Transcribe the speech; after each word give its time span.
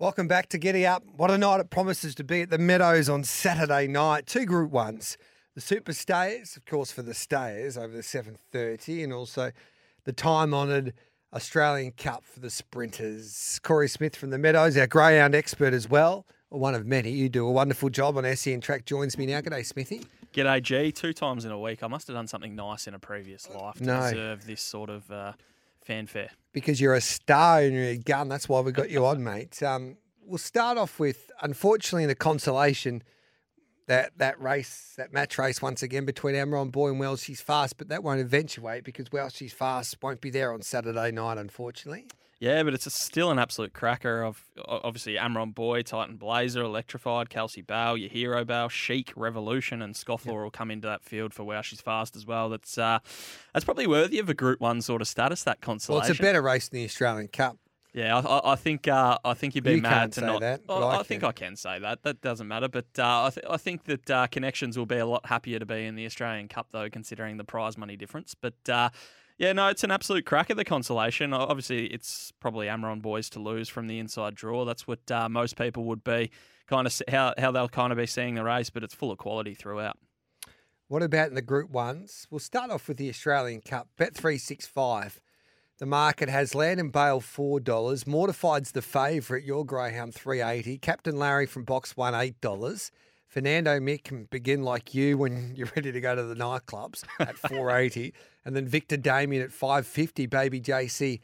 Welcome 0.00 0.28
back 0.28 0.48
to 0.50 0.58
Giddy 0.58 0.86
Up. 0.86 1.02
What 1.16 1.30
a 1.30 1.36
night 1.38 1.58
it 1.58 1.70
promises 1.70 2.14
to 2.16 2.24
be 2.24 2.42
at 2.42 2.50
the 2.50 2.58
Meadows 2.58 3.08
on 3.08 3.24
Saturday 3.24 3.88
night. 3.88 4.26
Two 4.26 4.44
Group 4.46 4.70
Ones. 4.70 5.18
The 5.56 5.60
Super 5.60 5.92
Stayers, 5.92 6.56
of 6.56 6.64
course, 6.66 6.92
for 6.92 7.02
the 7.02 7.14
Stayers 7.14 7.76
over 7.76 7.92
the 7.96 8.02
7.30 8.02 9.02
and 9.02 9.12
also 9.12 9.50
the 10.04 10.12
time-honoured 10.12 10.94
Australian 11.34 11.90
Cup 11.92 12.22
for 12.24 12.38
the 12.38 12.48
Sprinters. 12.48 13.58
Corey 13.64 13.88
Smith 13.88 14.14
from 14.14 14.30
the 14.30 14.38
Meadows, 14.38 14.76
our 14.76 14.86
greyhound 14.86 15.34
expert 15.34 15.74
as 15.74 15.88
well, 15.88 16.24
one 16.50 16.76
of 16.76 16.86
many. 16.86 17.10
You 17.10 17.28
do 17.28 17.44
a 17.44 17.50
wonderful 17.50 17.90
job 17.90 18.16
on 18.16 18.36
SEN 18.36 18.60
Track, 18.60 18.84
joins 18.84 19.18
me 19.18 19.26
now. 19.26 19.40
G'day, 19.40 19.66
Smithy. 19.66 20.04
G'day, 20.32 20.62
G. 20.62 20.92
Two 20.92 21.12
times 21.12 21.44
in 21.44 21.50
a 21.50 21.58
week. 21.58 21.82
I 21.82 21.88
must 21.88 22.06
have 22.06 22.14
done 22.14 22.28
something 22.28 22.54
nice 22.54 22.86
in 22.86 22.94
a 22.94 23.00
previous 23.00 23.50
life 23.50 23.74
to 23.78 23.84
No. 23.84 24.00
deserve 24.10 24.46
this 24.46 24.62
sort 24.62 24.90
of 24.90 25.10
uh, 25.10 25.32
fanfare. 25.88 26.30
because 26.52 26.80
you're 26.80 26.94
a 26.94 27.00
star 27.00 27.60
and 27.62 27.74
you're 27.74 27.84
a 27.84 27.96
gun. 27.98 28.28
That's 28.28 28.48
why 28.48 28.60
we 28.60 28.72
got 28.72 28.90
you 28.90 29.06
on, 29.06 29.24
mate. 29.24 29.62
Um, 29.62 29.96
we'll 30.28 30.38
start 30.38 30.76
off 30.78 31.00
with, 31.00 31.30
unfortunately, 31.40 32.06
the 32.06 32.14
consolation 32.14 33.02
that 33.86 34.12
that 34.18 34.36
race, 34.40 34.92
that 34.98 35.12
match 35.12 35.38
race, 35.38 35.62
once 35.62 35.82
again 35.82 36.04
between 36.04 36.34
Amron 36.34 36.70
Boy 36.70 36.90
and 36.90 37.00
Wow. 37.00 37.16
She's 37.16 37.40
fast, 37.40 37.78
but 37.78 37.88
that 37.88 38.02
won't 38.02 38.20
eventuate 38.20 38.84
because 38.84 39.06
Wow 39.10 39.28
She's 39.28 39.54
fast 39.54 39.96
won't 40.02 40.20
be 40.20 40.30
there 40.30 40.52
on 40.52 40.60
Saturday 40.62 41.10
night, 41.10 41.38
unfortunately. 41.38 42.04
Yeah, 42.40 42.62
but 42.62 42.72
it's 42.72 42.86
a, 42.86 42.90
still 42.90 43.32
an 43.32 43.38
absolute 43.40 43.72
cracker. 43.72 44.22
Of 44.22 44.44
obviously 44.64 45.14
Amron 45.14 45.52
Boy, 45.54 45.82
Titan 45.82 46.16
Blazer, 46.16 46.62
Electrified, 46.62 47.30
Kelsey 47.30 47.62
Bow, 47.62 47.94
your 47.94 48.08
Hero 48.08 48.44
Bow, 48.44 48.68
Chic, 48.68 49.12
Revolution, 49.16 49.82
and 49.82 49.94
Scofflaw 49.94 50.44
will 50.44 50.50
come 50.50 50.70
into 50.70 50.86
that 50.86 51.02
field 51.02 51.34
for 51.34 51.42
Wow 51.42 51.62
She's 51.62 51.80
Fast 51.80 52.14
as 52.14 52.26
well. 52.26 52.48
That's 52.48 52.78
uh, 52.78 53.00
that's 53.52 53.64
probably 53.64 53.88
worthy 53.88 54.20
of 54.20 54.28
a 54.28 54.34
Group 54.34 54.60
One 54.60 54.80
sort 54.82 55.02
of 55.02 55.08
status. 55.08 55.42
That 55.42 55.60
consolation. 55.60 56.02
Well, 56.02 56.10
it's 56.12 56.20
a 56.20 56.22
better 56.22 56.40
race 56.42 56.68
than 56.68 56.78
the 56.78 56.84
Australian 56.84 57.26
Cup. 57.28 57.58
Yeah, 57.92 58.18
I, 58.18 58.52
I- 58.52 58.56
think 58.56 58.86
uh, 58.86 59.18
I 59.24 59.34
think 59.34 59.56
you'd 59.56 59.64
be 59.64 59.72
You 59.76 59.82
mad 59.82 60.12
to 60.12 60.20
not. 60.20 60.40
that, 60.42 60.60
I, 60.68 60.72
I 60.74 60.98
I 61.00 61.02
think. 61.02 61.24
I 61.24 61.32
can 61.32 61.56
say 61.56 61.80
that. 61.80 62.02
That 62.04 62.20
doesn't 62.20 62.46
matter. 62.46 62.68
But 62.68 62.86
uh, 62.98 63.24
I, 63.24 63.30
th- 63.30 63.46
I 63.50 63.56
think 63.56 63.84
that 63.84 64.08
uh, 64.10 64.26
connections 64.28 64.78
will 64.78 64.86
be 64.86 64.98
a 64.98 65.06
lot 65.06 65.26
happier 65.26 65.58
to 65.58 65.66
be 65.66 65.86
in 65.86 65.96
the 65.96 66.06
Australian 66.06 66.46
Cup 66.46 66.68
though, 66.70 66.88
considering 66.88 67.38
the 67.38 67.44
prize 67.44 67.76
money 67.76 67.96
difference. 67.96 68.36
But 68.40 68.54
uh, 68.70 68.90
yeah, 69.38 69.52
no, 69.52 69.68
it's 69.68 69.84
an 69.84 69.90
absolute 69.92 70.26
crack 70.26 70.50
at 70.50 70.56
the 70.56 70.64
consolation. 70.64 71.32
Obviously, 71.32 71.86
it's 71.86 72.32
probably 72.40 72.66
Amron 72.66 73.00
boys 73.00 73.30
to 73.30 73.38
lose 73.38 73.68
from 73.68 73.86
the 73.86 74.00
inside 74.00 74.34
draw. 74.34 74.64
That's 74.64 74.86
what 74.86 75.08
uh, 75.10 75.28
most 75.28 75.56
people 75.56 75.84
would 75.84 76.02
be 76.02 76.30
kind 76.66 76.86
of 76.86 77.02
how 77.08 77.34
how 77.38 77.52
they'll 77.52 77.68
kind 77.68 77.92
of 77.92 77.98
be 77.98 78.06
seeing 78.06 78.34
the 78.34 78.44
race. 78.44 78.68
But 78.68 78.82
it's 78.82 78.94
full 78.94 79.12
of 79.12 79.18
quality 79.18 79.54
throughout. 79.54 79.96
What 80.88 81.02
about 81.02 81.28
in 81.28 81.34
the 81.34 81.42
Group 81.42 81.70
Ones? 81.70 82.26
We'll 82.30 82.40
start 82.40 82.70
off 82.70 82.88
with 82.88 82.96
the 82.96 83.08
Australian 83.08 83.60
Cup. 83.60 83.88
Bet 83.96 84.14
three 84.14 84.38
six 84.38 84.66
five. 84.66 85.20
The 85.78 85.86
market 85.86 86.28
has 86.28 86.56
Landon 86.56 86.90
Bale 86.90 87.20
four 87.20 87.60
dollars. 87.60 88.06
Mortified's 88.06 88.72
the 88.72 88.82
favourite. 88.82 89.44
Your 89.44 89.64
Greyhound 89.64 90.14
three 90.14 90.42
eighty. 90.42 90.78
Captain 90.78 91.16
Larry 91.16 91.46
from 91.46 91.62
Box 91.62 91.96
One 91.96 92.14
eight 92.14 92.40
dollars. 92.40 92.90
Fernando 93.28 93.78
Mick 93.78 94.04
can 94.04 94.24
begin 94.24 94.62
like 94.62 94.94
you 94.94 95.18
when 95.18 95.52
you're 95.56 95.70
ready 95.76 95.92
to 95.92 96.00
go 96.00 96.16
to 96.16 96.22
the 96.22 96.34
nightclubs 96.34 97.04
at 97.20 97.36
four 97.48 97.70
eighty, 97.70 98.14
and 98.44 98.56
then 98.56 98.66
Victor 98.66 98.96
Damien 98.96 99.42
at 99.42 99.52
five 99.52 99.86
fifty. 99.86 100.26
Baby 100.26 100.60
JC 100.60 101.20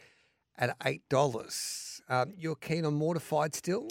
at 0.57 0.77
eight 0.85 1.03
dollars. 1.09 2.03
Um, 2.09 2.33
you're 2.37 2.57
keen 2.57 2.85
on 2.85 2.95
Mortified 2.95 3.55
still? 3.55 3.89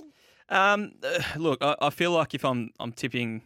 Um, 0.49 0.93
look, 1.35 1.63
I, 1.63 1.75
I 1.81 1.89
feel 1.89 2.11
like 2.11 2.33
if 2.33 2.45
I'm 2.45 2.69
I'm 2.79 2.91
tipping 2.91 3.41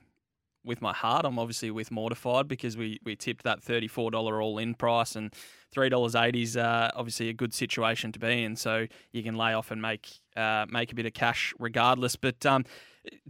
with 0.66 0.82
my 0.82 0.94
heart, 0.94 1.26
I'm 1.26 1.40
obviously 1.40 1.72
with 1.72 1.90
mortified 1.90 2.48
because 2.48 2.76
we 2.76 3.00
we 3.04 3.16
tipped 3.16 3.44
that 3.44 3.64
thirty 3.64 3.88
four 3.88 4.12
dollar 4.12 4.42
all 4.42 4.58
in 4.58 4.76
price 4.76 5.16
and 5.16 5.34
three 5.72 5.90
dollars 5.90 6.14
eighty 6.14 6.44
is 6.44 6.58
uh, 6.58 6.92
obviously 6.94 7.30
a 7.30 7.34
good 7.34 7.54
situation 7.54 8.12
to 8.12 8.20
be 8.20 8.44
in. 8.44 8.56
So 8.58 8.88
you 9.14 9.24
can 9.24 9.38
lay 9.38 9.54
off 9.54 9.72
and 9.72 9.82
make 9.82 10.10
uh, 10.36 10.66
make 10.70 10.92
a 10.92 10.96
bit 10.96 11.06
of 11.06 11.14
cash 11.14 11.54
regardless. 11.58 12.18
But 12.18 12.46
um, 12.46 12.66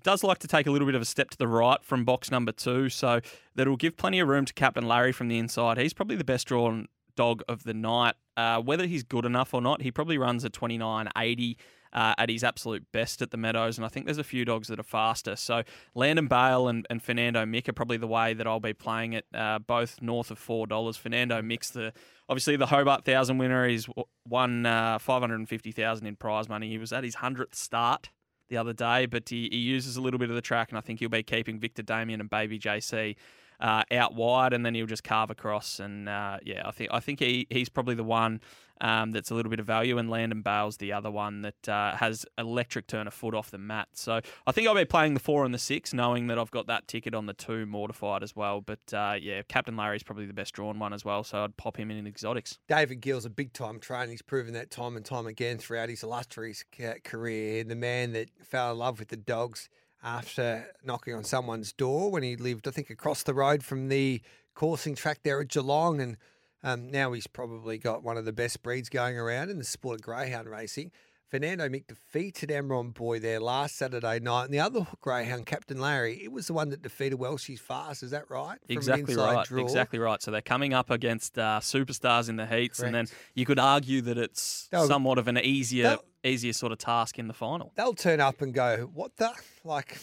does 0.04 0.24
like 0.24 0.40
to 0.40 0.48
take 0.48 0.68
a 0.68 0.72
little 0.72 0.86
bit 0.86 0.96
of 0.96 1.02
a 1.02 1.06
step 1.06 1.30
to 1.32 1.38
the 1.38 1.48
right 1.48 1.84
from 1.84 2.06
box 2.06 2.32
number 2.32 2.52
two, 2.52 2.90
so 2.90 3.20
that'll 3.56 3.78
give 3.78 3.98
plenty 3.98 4.20
of 4.20 4.28
room 4.28 4.46
to 4.46 4.54
Captain 4.54 4.88
Larry 4.88 5.12
from 5.12 5.28
the 5.28 5.38
inside. 5.38 5.78
He's 5.78 5.94
probably 5.94 6.16
the 6.16 6.24
best 6.24 6.48
drawn 6.48 6.88
dog 7.16 7.42
of 7.48 7.64
the 7.64 7.74
night. 7.74 8.16
Uh, 8.36 8.62
whether 8.62 8.86
he's 8.86 9.04
good 9.04 9.26
enough 9.26 9.54
or 9.54 9.62
not, 9.62 9.82
he 9.82 9.92
probably 9.92 10.18
runs 10.18 10.44
a 10.44 10.50
twenty 10.50 10.78
nine 10.78 11.10
eighty 11.18 11.58
uh, 11.94 12.14
at 12.18 12.30
his 12.30 12.44
absolute 12.44 12.86
best 12.92 13.22
at 13.22 13.32
the 13.32 13.38
Meadows, 13.38 13.78
and 13.78 13.86
I 13.86 13.88
think 13.88 14.06
there's 14.06 14.18
a 14.18 14.24
few 14.24 14.46
dogs 14.46 14.68
that 14.68 14.80
are 14.80 14.84
faster. 14.84 15.36
So 15.36 15.64
Landon 15.96 16.28
Bale 16.28 16.68
and, 16.68 16.86
and 16.90 17.02
Fernando 17.02 17.46
Mick 17.46 17.68
are 17.68 17.74
probably 17.74 17.98
the 17.98 18.08
way 18.08 18.34
that 18.34 18.46
I'll 18.46 18.60
be 18.60 18.74
playing 18.74 19.14
it, 19.14 19.26
uh, 19.34 19.60
both 19.60 20.02
north 20.02 20.30
of 20.30 20.38
four 20.38 20.68
dollars. 20.68 20.98
Fernando 20.98 21.42
Mick's 21.42 21.72
the 21.72 21.94
obviously 22.30 22.56
the 22.58 22.68
Hobart 22.68 23.06
Thousand 23.06 23.40
winner. 23.40 23.68
He's 23.68 23.88
won 24.28 24.66
uh, 24.66 25.00
five 25.00 25.22
hundred 25.22 25.40
and 25.40 25.50
fifty 25.50 25.72
thousand 25.72 26.06
in 26.08 26.16
prize 26.16 26.48
money. 26.48 26.70
He 26.70 26.78
was 26.78 26.94
at 26.94 27.04
his 27.04 27.16
hundredth 27.16 27.56
start 27.56 28.10
the 28.50 28.58
other 28.58 28.74
day, 28.74 29.06
but 29.06 29.30
he, 29.30 29.50
he 29.52 29.58
uses 29.58 29.98
a 29.98 30.02
little 30.02 30.20
bit 30.20 30.30
of 30.30 30.36
the 30.36 30.42
track, 30.42 30.70
and 30.70 30.78
I 30.78 30.82
think 30.82 31.00
he'll 31.00 31.10
be 31.10 31.24
keeping 31.24 31.60
Victor 31.60 31.84
Damien 31.84 32.20
and 32.20 32.30
Baby 32.30 32.60
JC. 32.60 33.16
Uh, 33.60 33.82
out 33.92 34.14
wide, 34.14 34.54
and 34.54 34.64
then 34.64 34.76
he'll 34.76 34.86
just 34.86 35.04
carve 35.04 35.32
across, 35.32 35.80
and 35.80 36.08
uh, 36.08 36.38
yeah, 36.44 36.62
I 36.64 36.70
think 36.70 36.92
I 36.94 37.00
think 37.00 37.20
he, 37.20 37.48
he's 37.50 37.70
probably 37.70 37.96
the 37.96 38.04
one 38.04 38.40
um, 38.82 39.12
that's 39.12 39.32
a 39.32 39.36
little 39.36 39.50
bit 39.50 39.60
of 39.60 39.66
value, 39.66 39.98
and 39.98 40.10
Landon 40.10 40.42
Bale's 40.42 40.78
the 40.78 40.94
other 40.94 41.10
one 41.10 41.42
that 41.42 41.70
uh, 41.70 41.96
has 41.96 42.26
electric 42.38 42.88
turn 42.88 43.08
of 43.08 43.14
foot 43.14 43.34
off 43.34 43.52
the 43.52 43.58
mat. 43.58 43.88
So 43.94 44.22
I 44.46 44.52
think 44.52 44.68
I'll 44.68 44.76
be 44.76 44.86
playing 44.86 45.14
the 45.14 45.20
four 45.20 45.46
and 45.46 45.54
the 45.54 45.60
six, 45.60 45.94
knowing 45.94 46.28
that 46.28 46.38
I've 46.38 46.52
got 46.52 46.68
that 46.68 46.88
ticket 46.88 47.16
on 47.16 47.26
the 47.26 47.34
two 47.34 47.66
mortified 47.66 48.24
as 48.24 48.36
well. 48.36 48.62
But 48.62 48.94
uh, 48.94 49.16
yeah, 49.20 49.42
Captain 49.48 49.76
Larry's 49.76 50.04
probably 50.04 50.26
the 50.26 50.34
best 50.34 50.54
drawn 50.54 50.80
one 50.80 50.94
as 50.94 51.04
well, 51.04 51.24
so 51.24 51.44
I'd 51.44 51.58
pop 51.58 51.78
him 51.78 51.92
in 51.92 51.98
in 51.98 52.08
exotics. 52.08 52.60
David 52.68 53.02
Gill's 53.02 53.26
a 53.26 53.30
big 53.30 53.54
time 53.54 53.80
trainer. 53.80 54.12
He's 54.12 54.22
proven 54.22 54.54
that 54.54 54.70
time 54.70 54.96
and 54.96 55.06
time 55.06 55.26
again 55.26 55.58
throughout 55.58 55.90
his 55.90 56.04
illustrious 56.04 56.64
ca- 56.76 57.00
career. 57.04 57.64
The 57.64 57.76
man 57.76 58.14
that 58.14 58.30
fell 58.44 58.72
in 58.72 58.78
love 58.78 59.00
with 59.00 59.10
the 59.10 59.18
dogs 59.18 59.70
after 60.04 60.68
knocking 60.84 61.14
on 61.14 61.24
someone's 61.24 61.74
door 61.74 62.12
when 62.12 62.24
he 62.24 62.36
lived, 62.36 62.68
I 62.68 62.72
think, 62.72 62.90
across 62.90 63.24
the 63.24 63.34
road 63.34 63.64
from 63.64 63.90
the 63.90 64.22
coursing 64.54 64.96
track 64.96 65.20
there 65.24 65.42
at 65.42 65.50
Geelong. 65.50 66.00
And 66.02 66.18
um, 66.64 66.90
now 66.90 67.12
he's 67.14 67.28
probably 67.28 67.78
got 67.78 68.04
one 68.04 68.18
of 68.18 68.26
the 68.26 68.34
best 68.34 68.62
breeds 68.64 68.90
going 68.90 69.18
around 69.18 69.50
in 69.50 69.58
the 69.58 69.64
sport 69.64 69.96
of 69.96 70.02
greyhound 70.02 70.48
racing. 70.50 70.92
Fernando 71.30 71.68
Mick 71.68 71.88
defeated 71.88 72.50
Amron 72.50 72.94
Boy 72.94 73.20
there 73.20 73.42
last 73.42 73.76
Saturday 73.76 74.18
night. 74.22 74.46
And 74.46 74.54
the 74.54 74.62
other 74.62 74.88
greyhound, 75.02 75.46
Captain 75.46 75.78
Larry, 75.78 76.24
it 76.24 76.32
was 76.32 76.48
the 76.48 76.54
one 76.54 76.70
that 76.70 76.82
defeated 76.82 77.16
Wow 77.16 77.36
She's 77.36 77.60
Fast. 77.60 78.02
Is 78.02 78.12
that 78.12 78.30
right? 78.30 78.58
From 78.66 78.74
Exactly 78.78 79.14
right. 79.16 79.46
draw. 79.46 79.62
Exactly 79.62 80.00
right. 80.00 80.22
So 80.22 80.32
they're 80.32 80.42
coming 80.42 80.74
up 80.74 80.90
against 80.90 81.38
uh, 81.38 81.60
superstars 81.62 82.30
in 82.30 82.38
the 82.38 82.46
heats, 82.46 82.80
and 82.80 82.96
then 82.96 83.08
you 83.36 83.46
could 83.46 83.60
argue 83.60 84.00
that 84.04 84.18
it's 84.18 84.70
somewhat 84.88 85.18
of 85.18 85.28
an 85.28 85.38
easier, 85.38 85.84
they'll- 85.90 86.06
easier 86.28 86.54
sort 86.54 86.72
of 86.72 86.78
task 86.78 87.18
in 87.18 87.28
the 87.28 87.34
final. 87.34 87.72
they'll 87.76 87.94
turn 87.94 88.20
up 88.20 88.42
and 88.42 88.54
go, 88.54 88.90
"What 88.94 89.18
the 89.18 89.34
like? 89.64 89.98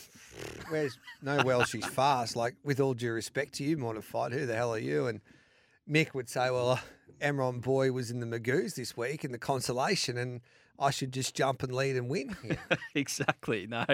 Where's 0.69 0.99
no 1.23 1.43
well? 1.45 1.65
She's 1.65 1.87
fast. 1.87 2.35
Like 2.37 2.55
with 2.65 2.81
all 2.81 2.95
due 2.95 3.13
respect 3.13 3.55
to 3.55 3.65
you, 3.65 3.77
Mortified. 3.77 4.33
Who 4.33 4.47
the 4.47 4.55
hell 4.57 4.75
are 4.75 4.79
you?" 4.79 5.07
And 5.07 5.21
Mick 5.89 6.15
would 6.15 6.29
say, 6.29 6.51
"Well, 6.51 6.81
Amron 7.21 7.61
Boy 7.61 7.93
was 7.93 8.11
in 8.11 8.21
the 8.21 8.27
Magoos 8.27 8.75
this 8.75 8.97
week 8.97 9.25
in 9.25 9.33
the 9.33 9.39
consolation, 9.39 10.17
and 10.19 10.41
I 10.79 10.91
should 10.91 11.13
just 11.13 11.35
jump 11.37 11.63
and 11.63 11.73
lead 11.73 11.97
and 11.97 12.09
win." 12.09 12.37
here." 12.43 12.59
exactly. 12.95 13.67
No, 13.67 13.85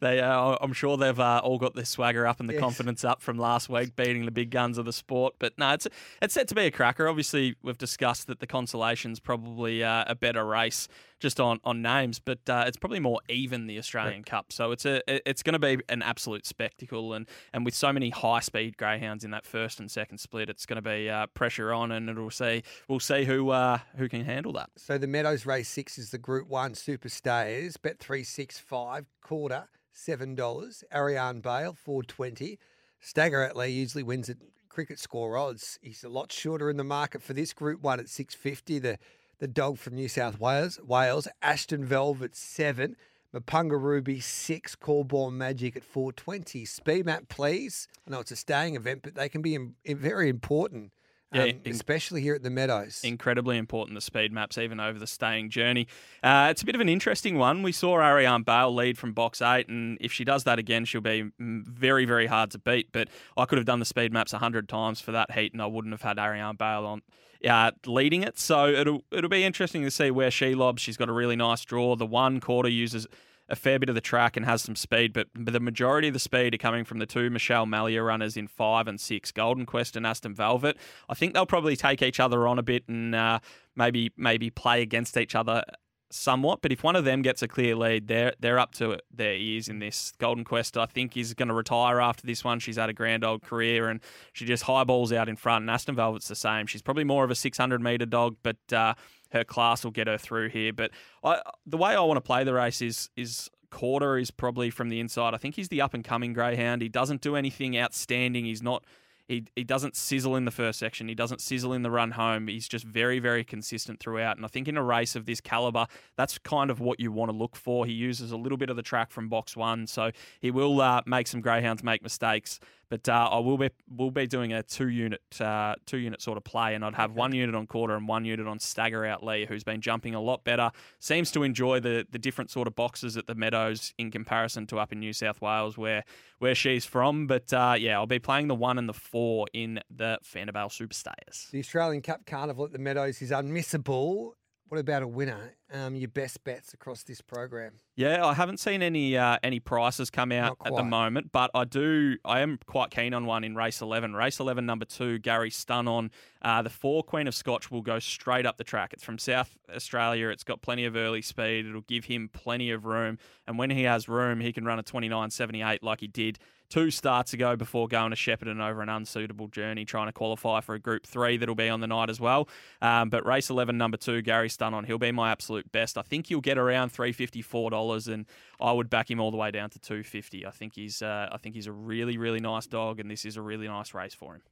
they. 0.00 0.20
Uh, 0.20 0.56
I'm 0.60 0.72
sure 0.72 0.96
they've 0.96 1.18
uh, 1.20 1.40
all 1.44 1.58
got 1.58 1.74
their 1.74 1.84
swagger 1.84 2.26
up 2.26 2.40
and 2.40 2.48
the 2.48 2.54
Yes. 2.54 2.60
confidence 2.60 3.04
up 3.04 3.22
from 3.22 3.38
last 3.38 3.68
week, 3.68 3.94
beating 3.96 4.24
the 4.24 4.30
big 4.30 4.50
guns 4.50 4.78
of 4.78 4.84
the 4.86 4.92
sport. 4.92 5.34
But 5.38 5.58
no, 5.58 5.72
it's 5.72 5.86
it's 6.22 6.34
set 6.34 6.48
to 6.48 6.54
be 6.54 6.62
a 6.62 6.70
cracker. 6.70 7.08
Obviously, 7.08 7.56
we've 7.62 7.78
discussed 7.78 8.26
that 8.28 8.40
the 8.40 8.46
consolation's 8.46 9.20
probably 9.20 9.84
uh, 9.84 10.04
a 10.06 10.14
better 10.14 10.44
race 10.44 10.88
just 11.18 11.38
on, 11.38 11.60
on 11.64 11.82
names, 11.82 12.18
but 12.18 12.38
uh, 12.48 12.64
it's 12.66 12.78
probably 12.78 12.98
more 12.98 13.20
even 13.28 13.66
the 13.66 13.76
Australian 13.76 14.24
Cup. 14.24 14.50
So 14.54 14.72
it's 14.72 14.86
a 14.86 15.02
it's 15.28 15.42
going 15.42 15.52
to 15.52 15.58
be 15.58 15.76
an 15.90 16.00
absolute 16.00 16.46
spectacle, 16.46 17.12
and 17.12 17.28
and 17.52 17.66
with 17.66 17.74
so 17.74 17.92
many 17.92 18.08
high 18.08 18.40
speed 18.40 18.78
greyhounds 18.78 19.22
in 19.22 19.30
that 19.32 19.44
first 19.44 19.80
and 19.80 19.90
second 19.90 20.16
split, 20.16 20.48
it's 20.48 20.64
going 20.64 20.82
to 20.82 20.88
be 20.88 21.10
uh, 21.10 21.26
pressure 21.26 21.74
on, 21.74 21.92
and 21.92 22.08
it'll 22.08 22.30
see 22.30 22.59
we'll 22.88 23.00
see 23.00 23.24
who 23.24 23.50
uh, 23.50 23.78
who 23.96 24.08
can 24.08 24.24
handle 24.24 24.52
that. 24.54 24.70
so 24.76 24.98
the 24.98 25.06
Meadows 25.06 25.46
Race 25.46 25.68
Six 25.68 25.98
is 25.98 26.10
the 26.10 26.18
Group 26.18 26.48
One 26.48 26.74
Super 26.74 27.08
Stayers. 27.08 27.76
Bet 27.76 27.98
three 27.98 28.24
six 28.24 28.58
five 28.58 29.06
quarter 29.22 29.68
seven 29.92 30.34
dollars. 30.34 30.84
Ariane 30.94 31.40
Bale 31.40 31.74
four 31.74 32.02
twenty. 32.02 32.58
Stagger 33.00 33.50
Atley 33.50 33.74
usually 33.74 34.02
wins 34.02 34.28
at 34.28 34.36
cricket 34.68 34.98
score 34.98 35.36
odds. 35.36 35.78
He's 35.82 36.04
a 36.04 36.08
lot 36.08 36.30
shorter 36.30 36.70
in 36.70 36.76
the 36.76 36.84
market 36.84 37.22
for 37.22 37.32
this 37.32 37.52
Group 37.52 37.82
One 37.82 38.00
at 38.00 38.08
six 38.08 38.34
fifty. 38.34 38.78
The 38.78 38.98
the 39.38 39.48
dog 39.48 39.78
from 39.78 39.94
New 39.94 40.08
South 40.08 40.38
Wales, 40.38 40.78
Wales, 40.84 41.26
Ashton 41.42 41.84
Velvet 41.84 42.36
seven. 42.36 42.96
Mapunga 43.32 43.80
Ruby 43.80 44.18
six, 44.18 44.74
Corborn 44.74 45.38
Magic 45.38 45.76
at 45.76 45.84
four 45.84 46.12
twenty. 46.12 46.64
Speed 46.64 47.06
map, 47.06 47.28
please. 47.28 47.86
I 48.04 48.10
know 48.10 48.18
it's 48.18 48.32
a 48.32 48.36
staying 48.36 48.74
event, 48.74 49.02
but 49.04 49.14
they 49.14 49.28
can 49.28 49.40
be 49.40 49.54
in, 49.54 49.76
in 49.84 49.98
very 49.98 50.28
important. 50.28 50.90
Yeah, 51.32 51.42
um, 51.42 51.48
in- 51.64 51.72
especially 51.72 52.22
here 52.22 52.34
at 52.34 52.42
the 52.42 52.50
Meadows. 52.50 53.00
incredibly 53.04 53.56
important 53.56 53.94
the 53.96 54.00
speed 54.00 54.32
maps 54.32 54.58
even 54.58 54.80
over 54.80 54.98
the 54.98 55.06
staying 55.06 55.50
journey. 55.50 55.86
Uh, 56.22 56.48
it's 56.50 56.62
a 56.62 56.66
bit 56.66 56.74
of 56.74 56.80
an 56.80 56.88
interesting 56.88 57.38
one. 57.38 57.62
We 57.62 57.72
saw 57.72 58.00
Ariane 58.00 58.42
Bale 58.42 58.74
lead 58.74 58.98
from 58.98 59.12
box 59.12 59.40
eight, 59.40 59.68
and 59.68 59.96
if 60.00 60.12
she 60.12 60.24
does 60.24 60.44
that 60.44 60.58
again, 60.58 60.84
she'll 60.84 61.00
be 61.00 61.30
mm, 61.40 61.64
very 61.66 62.04
very 62.04 62.26
hard 62.26 62.50
to 62.52 62.58
beat. 62.58 62.90
But 62.92 63.08
I 63.36 63.44
could 63.44 63.58
have 63.58 63.66
done 63.66 63.78
the 63.78 63.84
speed 63.84 64.12
maps 64.12 64.32
hundred 64.32 64.68
times 64.68 65.00
for 65.00 65.12
that 65.12 65.32
heat, 65.32 65.52
and 65.52 65.62
I 65.62 65.66
wouldn't 65.66 65.92
have 65.92 66.02
had 66.02 66.18
Ariane 66.18 66.56
Bale 66.56 66.86
on. 66.86 67.02
Uh, 67.48 67.70
leading 67.86 68.22
it, 68.22 68.38
so 68.38 68.66
it'll 68.68 69.02
it'll 69.10 69.30
be 69.30 69.44
interesting 69.44 69.82
to 69.82 69.90
see 69.90 70.10
where 70.10 70.30
she 70.30 70.54
lobs. 70.54 70.82
She's 70.82 70.96
got 70.96 71.08
a 71.08 71.12
really 71.12 71.36
nice 71.36 71.64
draw. 71.64 71.96
The 71.96 72.04
one 72.06 72.40
quarter 72.40 72.68
uses 72.68 73.06
a 73.50 73.56
fair 73.56 73.78
bit 73.78 73.88
of 73.88 73.94
the 73.94 74.00
track 74.00 74.36
and 74.36 74.46
has 74.46 74.62
some 74.62 74.76
speed, 74.76 75.12
but, 75.12 75.28
the 75.34 75.60
majority 75.60 76.08
of 76.08 76.14
the 76.14 76.20
speed 76.20 76.54
are 76.54 76.58
coming 76.58 76.84
from 76.84 76.98
the 76.98 77.06
two 77.06 77.28
Michelle 77.28 77.66
Malia 77.66 78.02
runners 78.02 78.36
in 78.36 78.46
five 78.46 78.86
and 78.86 79.00
six, 79.00 79.32
Golden 79.32 79.66
Quest 79.66 79.96
and 79.96 80.06
Aston 80.06 80.34
Velvet. 80.34 80.76
I 81.08 81.14
think 81.14 81.34
they'll 81.34 81.46
probably 81.46 81.76
take 81.76 82.02
each 82.02 82.20
other 82.20 82.46
on 82.46 82.58
a 82.58 82.62
bit 82.62 82.84
and 82.88 83.14
uh, 83.14 83.40
maybe 83.74 84.12
maybe 84.16 84.50
play 84.50 84.82
against 84.82 85.16
each 85.16 85.34
other 85.34 85.64
somewhat. 86.10 86.60
But 86.60 86.72
if 86.72 86.84
one 86.84 86.96
of 86.96 87.04
them 87.04 87.22
gets 87.22 87.42
a 87.42 87.48
clear 87.48 87.74
lead, 87.74 88.08
they're 88.08 88.34
they're 88.38 88.58
up 88.58 88.72
to 88.74 88.98
their 89.12 89.34
ears 89.34 89.68
in 89.68 89.78
this. 89.78 90.12
Golden 90.18 90.44
Quest, 90.44 90.76
I 90.76 90.86
think, 90.86 91.16
is 91.16 91.34
going 91.34 91.48
to 91.48 91.54
retire 91.54 92.00
after 92.00 92.26
this 92.26 92.44
one. 92.44 92.58
She's 92.60 92.76
had 92.76 92.90
a 92.90 92.94
grand 92.94 93.24
old 93.24 93.42
career 93.42 93.88
and 93.88 94.00
she 94.32 94.44
just 94.44 94.64
highballs 94.64 95.12
out 95.12 95.28
in 95.28 95.36
front. 95.36 95.62
And 95.62 95.70
Aston 95.70 95.96
Velvet's 95.96 96.28
the 96.28 96.34
same. 96.34 96.66
She's 96.66 96.82
probably 96.82 97.04
more 97.04 97.24
of 97.24 97.30
a 97.30 97.34
600 97.36 97.80
meter 97.80 98.06
dog, 98.06 98.36
but. 98.42 98.72
Uh, 98.72 98.94
her 99.32 99.44
class 99.44 99.84
will 99.84 99.90
get 99.90 100.06
her 100.06 100.18
through 100.18 100.50
here, 100.50 100.72
but 100.72 100.90
I, 101.24 101.40
the 101.66 101.76
way 101.76 101.94
I 101.94 102.00
want 102.00 102.16
to 102.16 102.22
play 102.22 102.44
the 102.44 102.54
race 102.54 102.82
is 102.82 103.10
is 103.16 103.50
quarter 103.70 104.18
is 104.18 104.30
probably 104.30 104.70
from 104.70 104.88
the 104.88 105.00
inside. 105.00 105.32
I 105.32 105.36
think 105.36 105.54
he's 105.54 105.68
the 105.68 105.80
up 105.80 105.94
and 105.94 106.04
coming 106.04 106.32
greyhound. 106.32 106.82
He 106.82 106.88
doesn't 106.88 107.20
do 107.20 107.36
anything 107.36 107.78
outstanding. 107.78 108.44
He's 108.44 108.62
not. 108.62 108.84
He, 109.30 109.44
he 109.54 109.62
doesn't 109.62 109.94
sizzle 109.94 110.34
in 110.34 110.44
the 110.44 110.50
first 110.50 110.80
section. 110.80 111.06
He 111.06 111.14
doesn't 111.14 111.40
sizzle 111.40 111.72
in 111.72 111.82
the 111.82 111.90
run 111.90 112.10
home. 112.10 112.48
He's 112.48 112.66
just 112.66 112.84
very, 112.84 113.20
very 113.20 113.44
consistent 113.44 114.00
throughout. 114.00 114.36
And 114.36 114.44
I 114.44 114.48
think 114.48 114.66
in 114.66 114.76
a 114.76 114.82
race 114.82 115.14
of 115.14 115.24
this 115.24 115.40
caliber, 115.40 115.86
that's 116.16 116.36
kind 116.38 116.68
of 116.68 116.80
what 116.80 116.98
you 116.98 117.12
want 117.12 117.30
to 117.30 117.36
look 117.36 117.54
for. 117.54 117.86
He 117.86 117.92
uses 117.92 118.32
a 118.32 118.36
little 118.36 118.58
bit 118.58 118.70
of 118.70 118.76
the 118.76 118.82
track 118.82 119.12
from 119.12 119.28
box 119.28 119.56
one, 119.56 119.86
so 119.86 120.10
he 120.40 120.50
will 120.50 120.80
uh, 120.80 121.02
make 121.06 121.28
some 121.28 121.40
greyhounds 121.40 121.84
make 121.84 122.02
mistakes. 122.02 122.58
But 122.88 123.08
uh, 123.08 123.28
I 123.30 123.38
will 123.38 123.56
be 123.56 123.70
will 123.88 124.10
be 124.10 124.26
doing 124.26 124.52
a 124.52 124.64
two 124.64 124.88
unit 124.88 125.22
uh, 125.40 125.76
two 125.86 125.98
unit 125.98 126.20
sort 126.20 126.36
of 126.36 126.42
play, 126.42 126.74
and 126.74 126.84
I'd 126.84 126.96
have 126.96 127.12
one 127.12 127.32
unit 127.32 127.54
on 127.54 127.68
quarter 127.68 127.94
and 127.94 128.08
one 128.08 128.24
unit 128.24 128.48
on 128.48 128.58
stagger 128.58 129.06
out 129.06 129.24
Lee, 129.24 129.46
who's 129.46 129.62
been 129.62 129.80
jumping 129.80 130.16
a 130.16 130.20
lot 130.20 130.42
better. 130.42 130.72
Seems 130.98 131.30
to 131.32 131.44
enjoy 131.44 131.78
the 131.78 132.04
the 132.10 132.18
different 132.18 132.50
sort 132.50 132.66
of 132.66 132.74
boxes 132.74 133.16
at 133.16 133.28
the 133.28 133.36
Meadows 133.36 133.94
in 133.96 134.10
comparison 134.10 134.66
to 134.66 134.80
up 134.80 134.90
in 134.90 134.98
New 134.98 135.12
South 135.12 135.40
Wales 135.40 135.78
where 135.78 136.02
where 136.40 136.56
she's 136.56 136.84
from. 136.84 137.28
But 137.28 137.52
uh, 137.52 137.76
yeah, 137.78 137.96
I'll 137.96 138.06
be 138.06 138.18
playing 138.18 138.48
the 138.48 138.56
one 138.56 138.76
and 138.76 138.88
the 138.88 138.94
four 138.94 139.19
in 139.52 139.80
the 139.90 140.18
Vanderbilt 140.24 140.72
Superstars. 140.72 141.50
The 141.50 141.60
Australian 141.60 142.02
Cup 142.02 142.26
Carnival 142.26 142.64
at 142.64 142.72
the 142.72 142.78
Meadows 142.78 143.20
is 143.22 143.30
unmissable. 143.30 144.32
What 144.68 144.78
about 144.78 145.02
a 145.02 145.08
winner? 145.08 145.56
Um, 145.72 145.96
your 145.96 146.06
best 146.08 146.44
bets 146.44 146.72
across 146.72 147.02
this 147.02 147.20
program? 147.20 147.72
Yeah, 147.96 148.24
I 148.24 148.34
haven't 148.34 148.60
seen 148.60 148.82
any 148.82 149.16
uh, 149.16 149.36
any 149.42 149.58
prices 149.58 150.10
come 150.10 150.30
out 150.30 150.58
at 150.64 150.72
the 150.76 150.84
moment, 150.84 151.32
but 151.32 151.50
I 151.54 151.64
do. 151.64 152.18
I 152.24 152.38
am 152.38 152.56
quite 152.66 152.92
keen 152.92 153.12
on 153.12 153.26
one 153.26 153.42
in 153.42 153.56
race 153.56 153.80
eleven. 153.80 154.14
Race 154.14 154.38
eleven, 154.38 154.66
number 154.66 154.84
two, 154.84 155.18
Gary 155.18 155.50
Stun 155.50 155.88
on 155.88 156.12
uh, 156.42 156.62
the 156.62 156.70
four 156.70 157.02
Queen 157.02 157.26
of 157.26 157.34
Scotch 157.34 157.72
will 157.72 157.82
go 157.82 157.98
straight 157.98 158.46
up 158.46 158.58
the 158.58 158.64
track. 158.64 158.92
It's 158.92 159.02
from 159.02 159.18
South 159.18 159.58
Australia. 159.74 160.28
It's 160.28 160.44
got 160.44 160.62
plenty 160.62 160.84
of 160.84 160.94
early 160.94 161.22
speed. 161.22 161.66
It'll 161.66 161.80
give 161.80 162.04
him 162.04 162.30
plenty 162.32 162.70
of 162.70 162.84
room, 162.84 163.18
and 163.48 163.58
when 163.58 163.70
he 163.70 163.82
has 163.82 164.08
room, 164.08 164.38
he 164.38 164.52
can 164.52 164.64
run 164.64 164.78
a 164.78 164.84
twenty 164.84 165.08
nine 165.08 165.30
seventy 165.30 165.62
eight 165.62 165.82
like 165.82 165.98
he 165.98 166.06
did 166.06 166.38
two 166.70 166.90
starts 166.90 167.34
ago 167.34 167.56
before 167.56 167.88
going 167.88 168.10
to 168.10 168.16
Shepparton 168.16 168.60
over 168.60 168.80
an 168.80 168.88
unsuitable 168.88 169.48
journey, 169.48 169.84
trying 169.84 170.06
to 170.06 170.12
qualify 170.12 170.60
for 170.60 170.74
a 170.74 170.78
Group 170.78 171.06
Three 171.06 171.36
that'll 171.36 171.54
be 171.54 171.68
on 171.68 171.80
the 171.80 171.86
night 171.86 172.08
as 172.08 172.20
well. 172.20 172.48
Um, 172.80 173.10
but 173.10 173.26
race 173.26 173.50
eleven, 173.50 173.76
number 173.76 173.96
two, 173.96 174.22
Gary 174.22 174.48
Stun 174.48 174.72
on. 174.72 174.84
He'll 174.84 174.98
be 174.98 175.12
my 175.12 175.30
absolute 175.30 175.70
best. 175.72 175.98
I 175.98 176.02
think 176.02 176.28
he'll 176.28 176.40
get 176.40 176.56
around 176.56 176.90
three 176.90 177.12
fifty 177.12 177.42
four 177.42 177.70
dollars, 177.70 178.08
and 178.08 178.24
I 178.60 178.72
would 178.72 178.88
back 178.88 179.10
him 179.10 179.20
all 179.20 179.30
the 179.30 179.36
way 179.36 179.50
down 179.50 179.68
to 179.70 179.78
two 179.78 180.02
fifty. 180.02 180.46
I 180.46 180.50
think 180.50 180.74
he's 180.74 181.02
uh, 181.02 181.28
I 181.30 181.36
think 181.36 181.54
he's 181.54 181.66
a 181.66 181.72
really 181.72 182.16
really 182.16 182.40
nice 182.40 182.66
dog, 182.66 183.00
and 183.00 183.10
this 183.10 183.24
is 183.24 183.36
a 183.36 183.42
really 183.42 183.68
nice 183.68 183.92
race 183.92 184.14
for 184.14 184.34
him. 184.34 184.42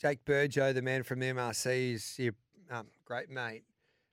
Jake 0.00 0.24
Burjo, 0.24 0.72
the 0.72 0.82
man 0.82 1.02
from 1.02 1.20
MRC, 1.20 1.94
is 1.94 2.18
your 2.18 2.32
um, 2.70 2.86
great 3.04 3.30
mate. 3.30 3.64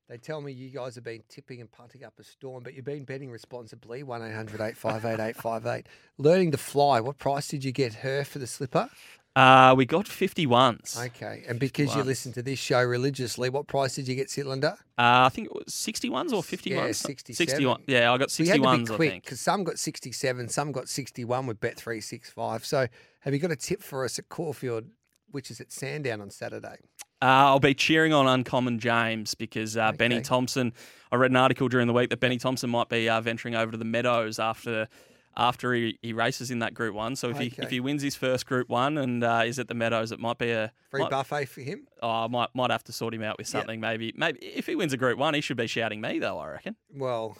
They 0.07 0.17
tell 0.17 0.39
me 0.39 0.51
you 0.51 0.69
guys 0.69 0.93
have 0.95 1.03
been 1.03 1.23
tipping 1.29 1.61
and 1.61 1.71
punting 1.71 2.03
up 2.03 2.13
a 2.19 2.23
storm, 2.23 2.63
but 2.63 2.75
you've 2.75 2.85
been 2.85 3.05
betting 3.05 3.31
responsibly. 3.31 4.03
1 4.03 4.21
800 4.21 4.61
858 4.61 5.29
858. 5.29 5.87
Learning 6.19 6.51
to 6.51 6.57
fly. 6.57 6.99
What 6.99 7.17
price 7.17 7.47
did 7.47 7.63
you 7.63 7.71
get 7.71 7.95
her 7.95 8.23
for 8.23 8.37
the 8.37 8.45
slipper? 8.45 8.89
Uh, 9.35 9.73
we 9.75 9.85
got 9.85 10.07
fifty 10.07 10.45
ones. 10.45 10.97
Okay. 10.97 11.43
And 11.45 11.59
because 11.59 11.93
you 11.93 12.03
listen 12.03 12.31
to 12.33 12.41
this 12.41 12.57
show 12.57 12.81
religiously, 12.81 13.49
what 13.49 13.67
price 13.67 13.95
did 13.95 14.07
you 14.07 14.15
get 14.15 14.29
Sitlander? 14.29 14.73
Uh, 14.97 15.25
I 15.25 15.29
think 15.29 15.47
it 15.47 15.53
was 15.53 15.73
sixty 15.73 16.09
ones 16.09 16.31
or 16.31 16.41
fifty 16.41 16.69
Yeah, 16.69 16.83
ones. 16.83 16.97
67. 16.97 17.35
Sixty 17.35 17.65
one. 17.65 17.81
Yeah, 17.85 18.13
I 18.13 18.17
got 18.17 18.33
We 18.39 18.47
had 18.47 18.61
to 18.63 18.77
be 18.77 18.85
quick 18.85 19.23
because 19.23 19.41
some 19.41 19.65
got 19.65 19.77
67, 19.77 20.47
some 20.47 20.71
got 20.71 20.87
61 20.87 21.47
with 21.47 21.59
Bet365. 21.59 22.63
So 22.63 22.87
have 23.21 23.33
you 23.33 23.39
got 23.39 23.51
a 23.51 23.57
tip 23.57 23.83
for 23.83 24.05
us 24.05 24.17
at 24.19 24.29
Caulfield, 24.29 24.85
which 25.31 25.51
is 25.51 25.59
at 25.59 25.69
Sandown 25.69 26.21
on 26.21 26.29
Saturday? 26.29 26.77
Uh, 27.25 27.47
I'll 27.47 27.59
be 27.59 27.73
cheering 27.73 28.13
on 28.13 28.27
Uncommon 28.27 28.77
James 28.77 29.33
because 29.33 29.75
uh, 29.75 29.91
Benny 29.93 30.21
Thompson. 30.21 30.73
I 31.11 31.15
read 31.15 31.31
an 31.31 31.37
article 31.37 31.67
during 31.67 31.87
the 31.87 31.93
week 31.93 32.11
that 32.11 32.19
Benny 32.19 32.37
Thompson 32.37 32.69
might 32.69 32.87
be 32.87 33.09
uh, 33.09 33.19
venturing 33.19 33.55
over 33.55 33.71
to 33.71 33.77
the 33.79 33.85
Meadows 33.85 34.37
after 34.37 34.87
after 35.35 35.73
he, 35.73 35.97
he 36.03 36.13
races 36.13 36.51
in 36.51 36.59
that 36.59 36.75
Group 36.75 36.93
One. 36.93 37.15
So 37.15 37.31
if 37.31 37.39
he 37.39 37.51
if 37.57 37.71
he 37.71 37.79
wins 37.79 38.03
his 38.03 38.15
first 38.15 38.45
Group 38.45 38.69
One 38.69 38.99
and 38.99 39.23
uh, 39.23 39.41
is 39.43 39.57
at 39.57 39.67
the 39.67 39.73
Meadows, 39.73 40.11
it 40.11 40.19
might 40.19 40.37
be 40.37 40.51
a 40.51 40.71
Free 40.91 41.01
might, 41.01 41.09
buffet 41.09 41.45
for 41.45 41.61
him? 41.61 41.87
oh, 42.03 42.25
I 42.25 42.27
might 42.27 42.49
might 42.53 42.69
have 42.69 42.83
to 42.83 42.93
sort 42.93 43.15
him 43.15 43.23
out 43.23 43.39
with 43.39 43.47
something. 43.47 43.79
Maybe 43.79 44.13
maybe 44.15 44.45
if 44.45 44.67
he 44.67 44.75
wins 44.75 44.93
a 44.93 44.97
Group 44.97 45.17
One, 45.17 45.33
he 45.33 45.41
should 45.41 45.57
be 45.57 45.65
shouting 45.65 46.01
me 46.01 46.19
though. 46.19 46.37
I 46.37 46.49
reckon. 46.49 46.75
Well, 46.93 47.39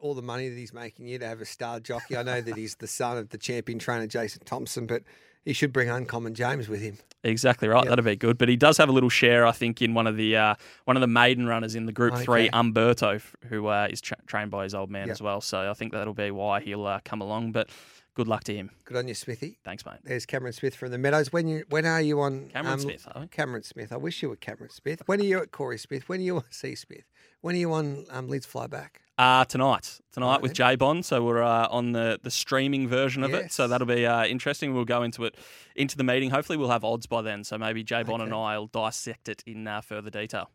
all 0.00 0.14
the 0.14 0.22
money 0.22 0.48
that 0.48 0.56
he's 0.56 0.72
making 0.72 1.06
you 1.06 1.18
to 1.18 1.26
have 1.26 1.42
a 1.42 1.44
star 1.44 1.80
jockey. 1.80 2.16
I 2.16 2.22
know 2.22 2.40
that 2.40 2.56
he's 2.56 2.76
the 2.76 2.86
son 2.86 3.18
of 3.18 3.28
the 3.28 3.36
champion 3.36 3.78
trainer 3.78 4.06
Jason 4.06 4.42
Thompson, 4.46 4.86
but 4.86 5.02
he 5.48 5.54
should 5.54 5.72
bring 5.72 5.88
Uncommon 5.88 6.34
James 6.34 6.68
with 6.68 6.82
him. 6.82 6.98
Exactly 7.24 7.68
right. 7.68 7.82
Yep. 7.84 7.88
That'd 7.88 8.04
be 8.04 8.16
good. 8.16 8.36
But 8.36 8.50
he 8.50 8.56
does 8.56 8.76
have 8.76 8.90
a 8.90 8.92
little 8.92 9.08
share, 9.08 9.46
I 9.46 9.52
think, 9.52 9.80
in 9.80 9.94
one 9.94 10.06
of 10.06 10.18
the 10.18 10.36
uh, 10.36 10.54
one 10.84 10.94
of 10.96 11.00
the 11.00 11.06
maiden 11.06 11.46
runners 11.46 11.74
in 11.74 11.86
the 11.86 11.92
Group 11.92 12.16
Three, 12.16 12.50
Umberto, 12.52 13.18
who 13.46 13.66
uh, 13.66 13.88
is 13.90 14.02
tra- 14.02 14.18
trained 14.26 14.50
by 14.50 14.64
his 14.64 14.74
old 14.74 14.90
man 14.90 15.06
Yep. 15.06 15.14
as 15.14 15.22
well. 15.22 15.40
So 15.40 15.70
I 15.70 15.72
think 15.72 15.92
that'll 15.92 16.12
be 16.12 16.30
why 16.30 16.60
he'll 16.60 16.84
uh, 16.86 17.00
come 17.02 17.22
along. 17.22 17.52
But 17.52 17.70
good 18.14 18.28
luck 18.28 18.44
to 18.44 18.54
him. 18.54 18.70
Good 18.84 18.98
on 18.98 19.08
you, 19.08 19.14
Smithy. 19.14 19.58
Thanks, 19.64 19.86
mate. 19.86 20.00
There's 20.04 20.26
Cameron 20.26 20.52
Smith 20.52 20.74
from 20.76 20.90
the 20.90 20.98
Meadows. 20.98 21.32
When 21.32 21.48
you 21.48 21.64
when 21.70 21.86
are 21.86 22.02
you 22.02 22.20
on 22.20 22.50
Cameron 22.50 22.74
um, 22.74 22.80
Smith? 22.80 23.08
Cameron 23.30 23.62
Smith. 23.62 23.90
I 23.90 23.96
wish 23.96 24.22
you 24.22 24.28
were 24.28 24.36
Cameron 24.36 24.70
Smith. 24.70 25.02
When 25.06 25.18
are 25.18 25.24
you 25.24 25.38
at 25.38 25.50
Corey 25.50 25.78
Smith? 25.78 26.10
When 26.10 26.20
are 26.20 26.24
you 26.24 26.36
on 26.36 26.44
C 26.50 26.74
Smith? 26.74 27.04
When 27.40 27.54
are 27.54 27.58
you 27.58 27.72
on 27.72 28.04
um, 28.10 28.28
Lids 28.28 28.46
Flyback? 28.46 28.88
Uh, 29.16 29.44
tonight, 29.44 29.98
tonight 30.12 30.34
Right 30.34 30.42
with. 30.42 30.52
J 30.52 30.76
Bond. 30.76 31.04
So 31.04 31.24
we're 31.24 31.42
uh, 31.42 31.66
on 31.70 31.92
the, 31.92 32.20
the 32.22 32.30
streaming 32.30 32.86
version 32.86 33.24
of 33.24 33.34
it. 33.34 33.52
So 33.52 33.66
that'll 33.66 33.86
be 33.86 34.06
uh, 34.06 34.24
interesting. 34.26 34.74
We'll 34.74 34.84
go 34.84 35.02
into 35.02 35.24
it 35.24 35.34
into 35.74 35.96
the 35.96 36.04
meeting. 36.04 36.30
Hopefully, 36.30 36.56
we'll 36.56 36.70
have 36.70 36.84
odds 36.84 37.06
by 37.06 37.22
then. 37.22 37.42
So 37.44 37.58
maybe 37.58 37.82
J 37.82 38.02
Bond 38.04 38.22
and 38.22 38.32
I 38.32 38.58
will 38.58 38.68
dissect 38.68 39.28
it 39.28 39.42
in 39.46 39.66
uh, 39.66 39.80
further 39.80 40.10
detail. 40.10 40.50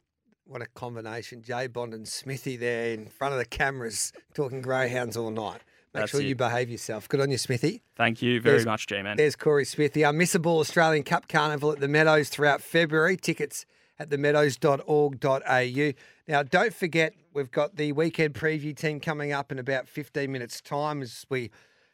What 0.45 0.61
a 0.61 0.65
combination. 0.67 1.41
J 1.41 1.67
Bond 1.67 1.93
and 1.93 2.07
Smithy 2.07 2.55
there 2.57 2.91
in 2.93 3.07
front 3.07 3.33
of 3.33 3.39
the 3.39 3.45
cameras 3.45 4.13
talking 4.33 4.61
greyhounds 4.61 5.17
all 5.17 5.31
night. 5.31 5.61
Make 5.93 6.01
That's 6.03 6.11
sure 6.11 6.21
it. 6.21 6.25
you 6.27 6.35
behave 6.35 6.69
yourself. 6.69 7.07
Good 7.07 7.19
on 7.21 7.29
you, 7.31 7.37
Smithy. 7.37 7.83
Thank 7.95 8.21
you 8.21 8.41
very 8.41 8.53
There's- 8.55 8.65
much, 8.65 8.87
G 8.87 9.01
Man. 9.01 9.15
There's 9.17 9.35
Corey 9.35 9.65
Smith, 9.65 9.93
the 9.93 10.01
unmissable 10.03 10.59
Australian 10.59 11.03
Cup 11.03 11.27
Carnival 11.27 11.71
at 11.71 11.79
the 11.81 11.87
Meadows 11.87 12.29
throughout 12.29 12.61
February. 12.61 13.15
Tickets 13.17 13.65
at 14.03 14.09
themeadows.org.au. 14.09 15.93
Now, 16.27 16.43
don't 16.43 16.73
forget, 16.73 17.13
we've 17.33 17.51
got 17.51 17.75
the 17.75 17.91
weekend 17.91 18.33
preview 18.33 18.75
team 18.75 18.99
coming 18.99 19.31
up 19.31 19.51
in 19.51 19.59
about 19.59 19.87
15 19.87 20.31
minutes' 20.31 20.61
time 20.61 21.01
as 21.01 21.25
we 21.29 21.51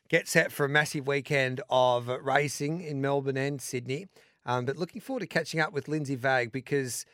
get 0.10 0.28
set 0.28 0.51
for 0.51 0.66
a 0.66 0.70
massive 0.70 1.08
weekend 1.08 1.62
of 1.70 2.08
racing 2.08 2.82
in 2.82 3.00
Melbourne 3.01 3.38
and 3.38 3.62
Sydney. 3.62 4.08
Um, 4.46 4.66
but 4.66 4.78
looking 4.78 5.01
forward 5.01 5.22
to 5.22 5.28
catching 5.28 5.60
up 5.60 5.72
with 5.72 5.88
Lindsay 5.88 6.16
Vague 6.16 6.51
because 6.51 7.06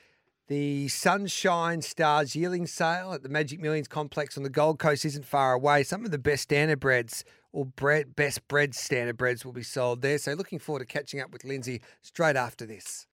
the 0.48 0.88
Sunshine 0.88 1.82
Stars 1.82 2.36
yearling 2.36 2.68
sale 2.68 3.14
at 3.14 3.24
the 3.24 3.30
Magic 3.30 3.60
Millions 3.60 3.88
complex 3.88 4.38
on 4.38 4.44
the 4.44 4.50
Gold 4.50 4.80
Coast 4.80 5.04
isn't 5.04 5.26
far 5.26 5.54
away. 5.54 5.84
Some 5.84 6.06
of 6.06 6.12
the 6.12 6.18
best 6.18 6.44
standard 6.44 6.80
breads 6.80 7.26
or 7.52 7.66
bread, 7.66 8.16
best 8.16 8.48
bred 8.48 8.76
standard 8.76 9.18
breads 9.18 9.44
will 9.44 9.54
be 9.54 9.64
sold 9.64 10.02
there. 10.02 10.18
So 10.18 10.34
looking 10.34 10.60
forward 10.60 10.80
to 10.80 10.86
catching 10.86 11.20
up 11.20 11.32
with 11.32 11.44
Lindsay 11.44 11.82
straight 12.02 12.36
after 12.36 12.66
this. 12.66 13.04